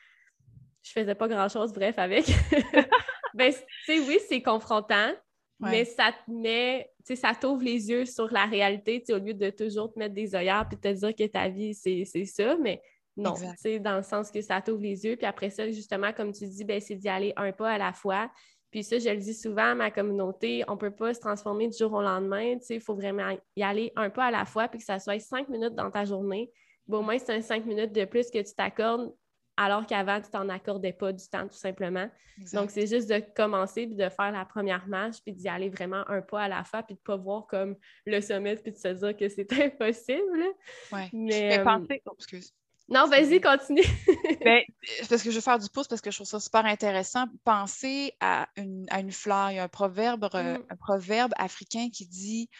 [0.82, 2.26] je faisais pas grand-chose, bref, avec.
[3.34, 3.52] ben,
[3.88, 5.12] oui, c'est confrontant,
[5.60, 9.92] mais ça te met, ça t'ouvre les yeux sur la réalité, au lieu de toujours
[9.92, 12.80] te mettre des œillères puis te dire que ta vie, c'est ça, mais
[13.16, 13.34] non,
[13.80, 16.64] dans le sens que ça t'ouvre les yeux, puis après ça, justement, comme tu dis,
[16.64, 18.30] ben, c'est d'y aller un pas à la fois,
[18.70, 21.68] puis ça, je le dis souvent à ma communauté, on ne peut pas se transformer
[21.68, 22.56] du jour au lendemain.
[22.68, 25.48] Il faut vraiment y aller un pas à la fois, puis que ça soit cinq
[25.48, 26.52] minutes dans ta journée.
[26.88, 29.12] au moins, c'est un cinq minutes de plus que tu t'accordes,
[29.56, 32.08] alors qu'avant, tu t'en accordais pas du temps, tout simplement.
[32.54, 36.08] Donc, c'est juste de commencer, puis de faire la première marche, puis d'y aller vraiment
[36.08, 38.78] un pas à la fois, puis de ne pas voir comme le sommet, puis de
[38.78, 40.44] se dire que c'est impossible.
[40.92, 41.00] Oui.
[41.12, 42.00] Mais, euh, penser...
[42.06, 42.54] Oh, excuse.
[42.90, 43.82] Non, vas-y, continue.
[44.44, 44.62] ben,
[45.08, 47.26] parce que je veux faire du pouce parce que je trouve ça super intéressant.
[47.44, 49.52] Pensez à une, à une fleur.
[49.52, 50.64] Il y a un proverbe, mm.
[50.68, 52.50] un proverbe africain qui dit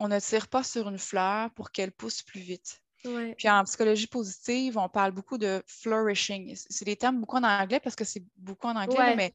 [0.00, 2.82] On ne tire pas sur une fleur pour qu'elle pousse plus vite.
[3.36, 6.56] Puis en psychologie positive, on parle beaucoup de flourishing.
[6.68, 9.32] C'est des termes beaucoup en anglais parce que c'est beaucoup en anglais, mais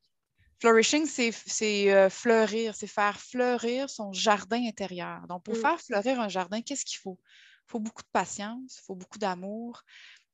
[0.60, 5.26] flourishing, c'est euh, fleurir, c'est faire fleurir son jardin intérieur.
[5.28, 5.62] Donc, pour mm.
[5.62, 7.18] faire fleurir un jardin, qu'est-ce qu'il faut?
[7.66, 9.84] Il faut beaucoup de patience, il faut beaucoup d'amour,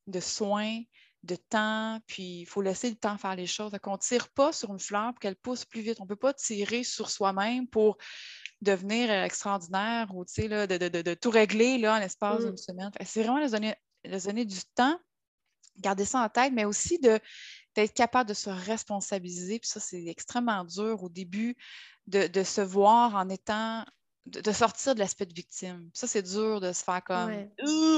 [0.06, 0.80] de soins,
[1.22, 3.72] de temps, puis il faut laisser le temps faire les choses.
[3.84, 6.00] On ne tire pas sur une fleur pour qu'elle pousse plus vite.
[6.00, 7.98] On ne peut pas tirer sur soi-même pour
[8.62, 12.56] devenir euh, extraordinaire ou là, de, de, tout régler là, en l'espace d'une mm.
[12.56, 12.90] semaine.
[13.04, 14.98] C'est vraiment les donner, donner, du temps,
[15.78, 19.58] garder ça en tête, mais aussi d'être capable de se responsabiliser.
[19.58, 21.56] Puis ça, c'est extrêmement dur au début
[22.06, 23.84] de, de, se voir en étant
[24.26, 25.90] de, sortir de l'aspect de victime.
[25.92, 27.30] Ça, c'est dur de se faire comme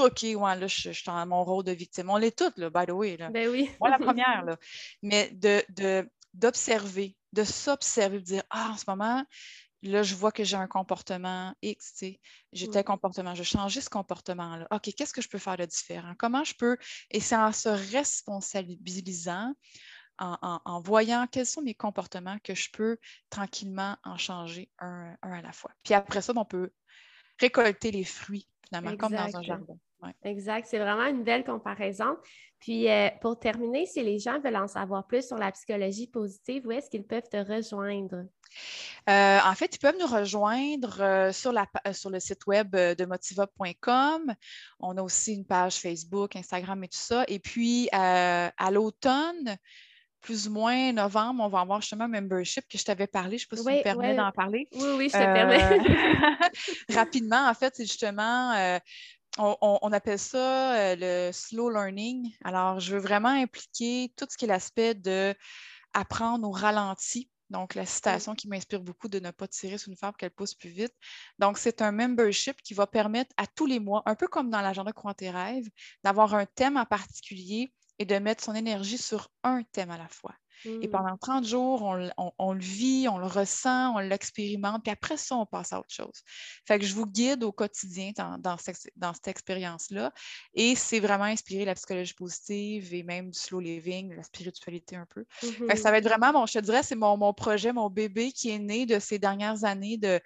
[0.05, 2.11] OK, ouais, là, je, suis dans mon rôle de victime.
[2.11, 3.17] On l'est toutes, là, by the way.
[3.17, 3.31] Là.
[3.31, 3.71] Ben oui.
[3.81, 4.57] Moi, la première, là.
[5.03, 9.25] Mais de, d'observer, de, s'observer, de dire Ah, en ce moment,
[9.83, 12.21] là, je vois que j'ai un comportement X, tu sais,
[12.53, 14.67] j'ai tel comportement, je change ce comportement-là.
[14.71, 16.15] OK, qu'est-ce que je peux faire de différent?
[16.19, 16.77] Comment je peux,
[17.11, 19.55] et c'est en se responsabilisant,
[20.19, 22.99] en, voyant quels sont mes comportements que je peux
[23.31, 25.71] tranquillement en changer un, à la fois.
[25.83, 26.71] Puis après ça, ben, on peut
[27.39, 29.77] récolter les fruits, finalement, comme dans un jardin.
[30.25, 32.17] Exact, c'est vraiment une belle comparaison.
[32.59, 36.67] Puis euh, pour terminer, si les gens veulent en savoir plus sur la psychologie positive,
[36.67, 38.25] où est-ce qu'ils peuvent te rejoindre?
[39.09, 43.05] Euh, en fait, ils peuvent nous rejoindre euh, sur, la, sur, le site web de
[43.05, 44.35] motiva.com.
[44.81, 47.25] On a aussi une page Facebook, Instagram et tout ça.
[47.29, 49.57] Et puis, à l'automne,
[50.23, 53.37] plus ou moins novembre, on va avoir justement un membership que je t'avais parlé.
[53.39, 54.69] Je ne sais pas si tu me permets d'en parler.
[54.73, 55.63] Oui, oui, je te permets.
[55.63, 58.79] Euh, rapidement, en fait, c'est justement, euh,
[59.39, 62.33] on, appelle ça euh, le slow learning.
[62.45, 65.35] Alors, je veux vraiment impliquer tout ce qui est l'aspect de
[65.93, 67.29] apprendre au ralenti.
[67.51, 70.55] Donc, la citation qui m'inspire beaucoup de ne pas tirer sur une femme qu'elle pousse
[70.55, 70.95] plus vite.
[71.39, 74.63] Donc, c'est un membership qui va permettre à tous les mois, un peu comme dans
[74.63, 75.69] l'agenda Croix tes rêves,
[76.03, 77.71] d'avoir un thème en particulier
[78.03, 80.35] et de mettre son énergie sur un thème à la fois.
[80.65, 80.91] Et mmh.
[80.91, 85.45] pendant 30 jours, on, le vit, on le ressent, on l'expérimente, puis après ça, on
[85.45, 86.23] passe à autre chose.
[86.67, 90.13] Fait que je vous guide au quotidien dans, cette, expérience-là.
[90.55, 94.95] Et c'est vraiment inspiré de la psychologie positive et même du slow living, la spiritualité
[94.95, 95.25] un peu.
[95.41, 97.73] Fait que ça mmh va être vraiment, mon, je te dirais, c'est mon, mon projet,
[97.73, 100.21] mon bébé qui est né de ces dernières années de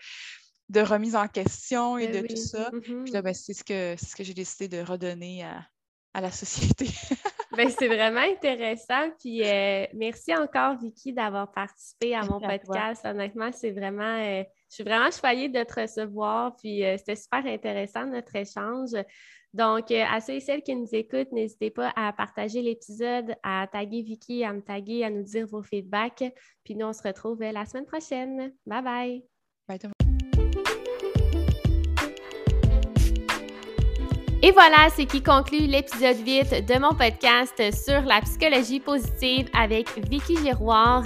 [0.69, 2.73] de remise en question et ben de tout ça.
[2.83, 5.65] Puis là, ben, c'est ce que, ce que j'ai décidé de redonner à,
[6.13, 6.89] à la société.
[7.57, 9.11] ben, c'est vraiment intéressant.
[9.19, 13.05] Puis euh, merci encore, Vicky, d'avoir participé à mon podcast.
[13.05, 14.03] Honnêtement, c'est vraiment.
[14.03, 16.57] Euh, je suis vraiment choyée de te recevoir.
[16.57, 18.91] Puis euh, c'était super intéressant notre échange.
[19.53, 24.03] Donc, à ceux et celles qui nous écoutent, n'hésitez pas à partager l'épisode, à taguer
[24.03, 26.25] Vicky, à me taguer, à nous dire vos feedbacks.
[26.63, 28.53] Puis nous, on se retrouve la semaine prochaine.
[28.67, 29.25] Bye bye.
[29.67, 30.06] Bye
[34.47, 39.89] Et voilà, c'est qui conclut l'épisode 8 de mon podcast sur la psychologie positive avec
[40.09, 41.03] Vicky Giroir.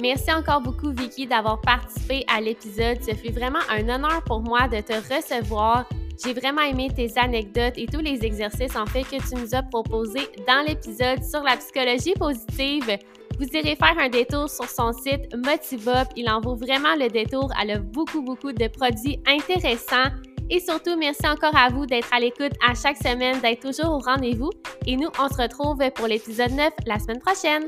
[0.00, 2.98] Merci encore beaucoup, Vicky, d'avoir participé à l'épisode.
[3.02, 5.88] Ce fut vraiment un honneur pour moi de te recevoir.
[6.24, 9.64] J'ai vraiment aimé tes anecdotes et tous les exercices en fait que tu nous as
[9.64, 12.96] proposés dans l'épisode sur la psychologie positive.
[13.40, 16.06] Vous irez faire un détour sur son site Motivop.
[16.14, 17.50] Il en vaut vraiment le détour.
[17.60, 20.12] Elle a beaucoup, beaucoup de produits intéressants.
[20.50, 23.98] Et surtout, merci encore à vous d'être à l'écoute à chaque semaine, d'être toujours au
[23.98, 24.50] rendez-vous.
[24.86, 27.64] Et nous, on se retrouve pour l'épisode 9 la semaine prochaine.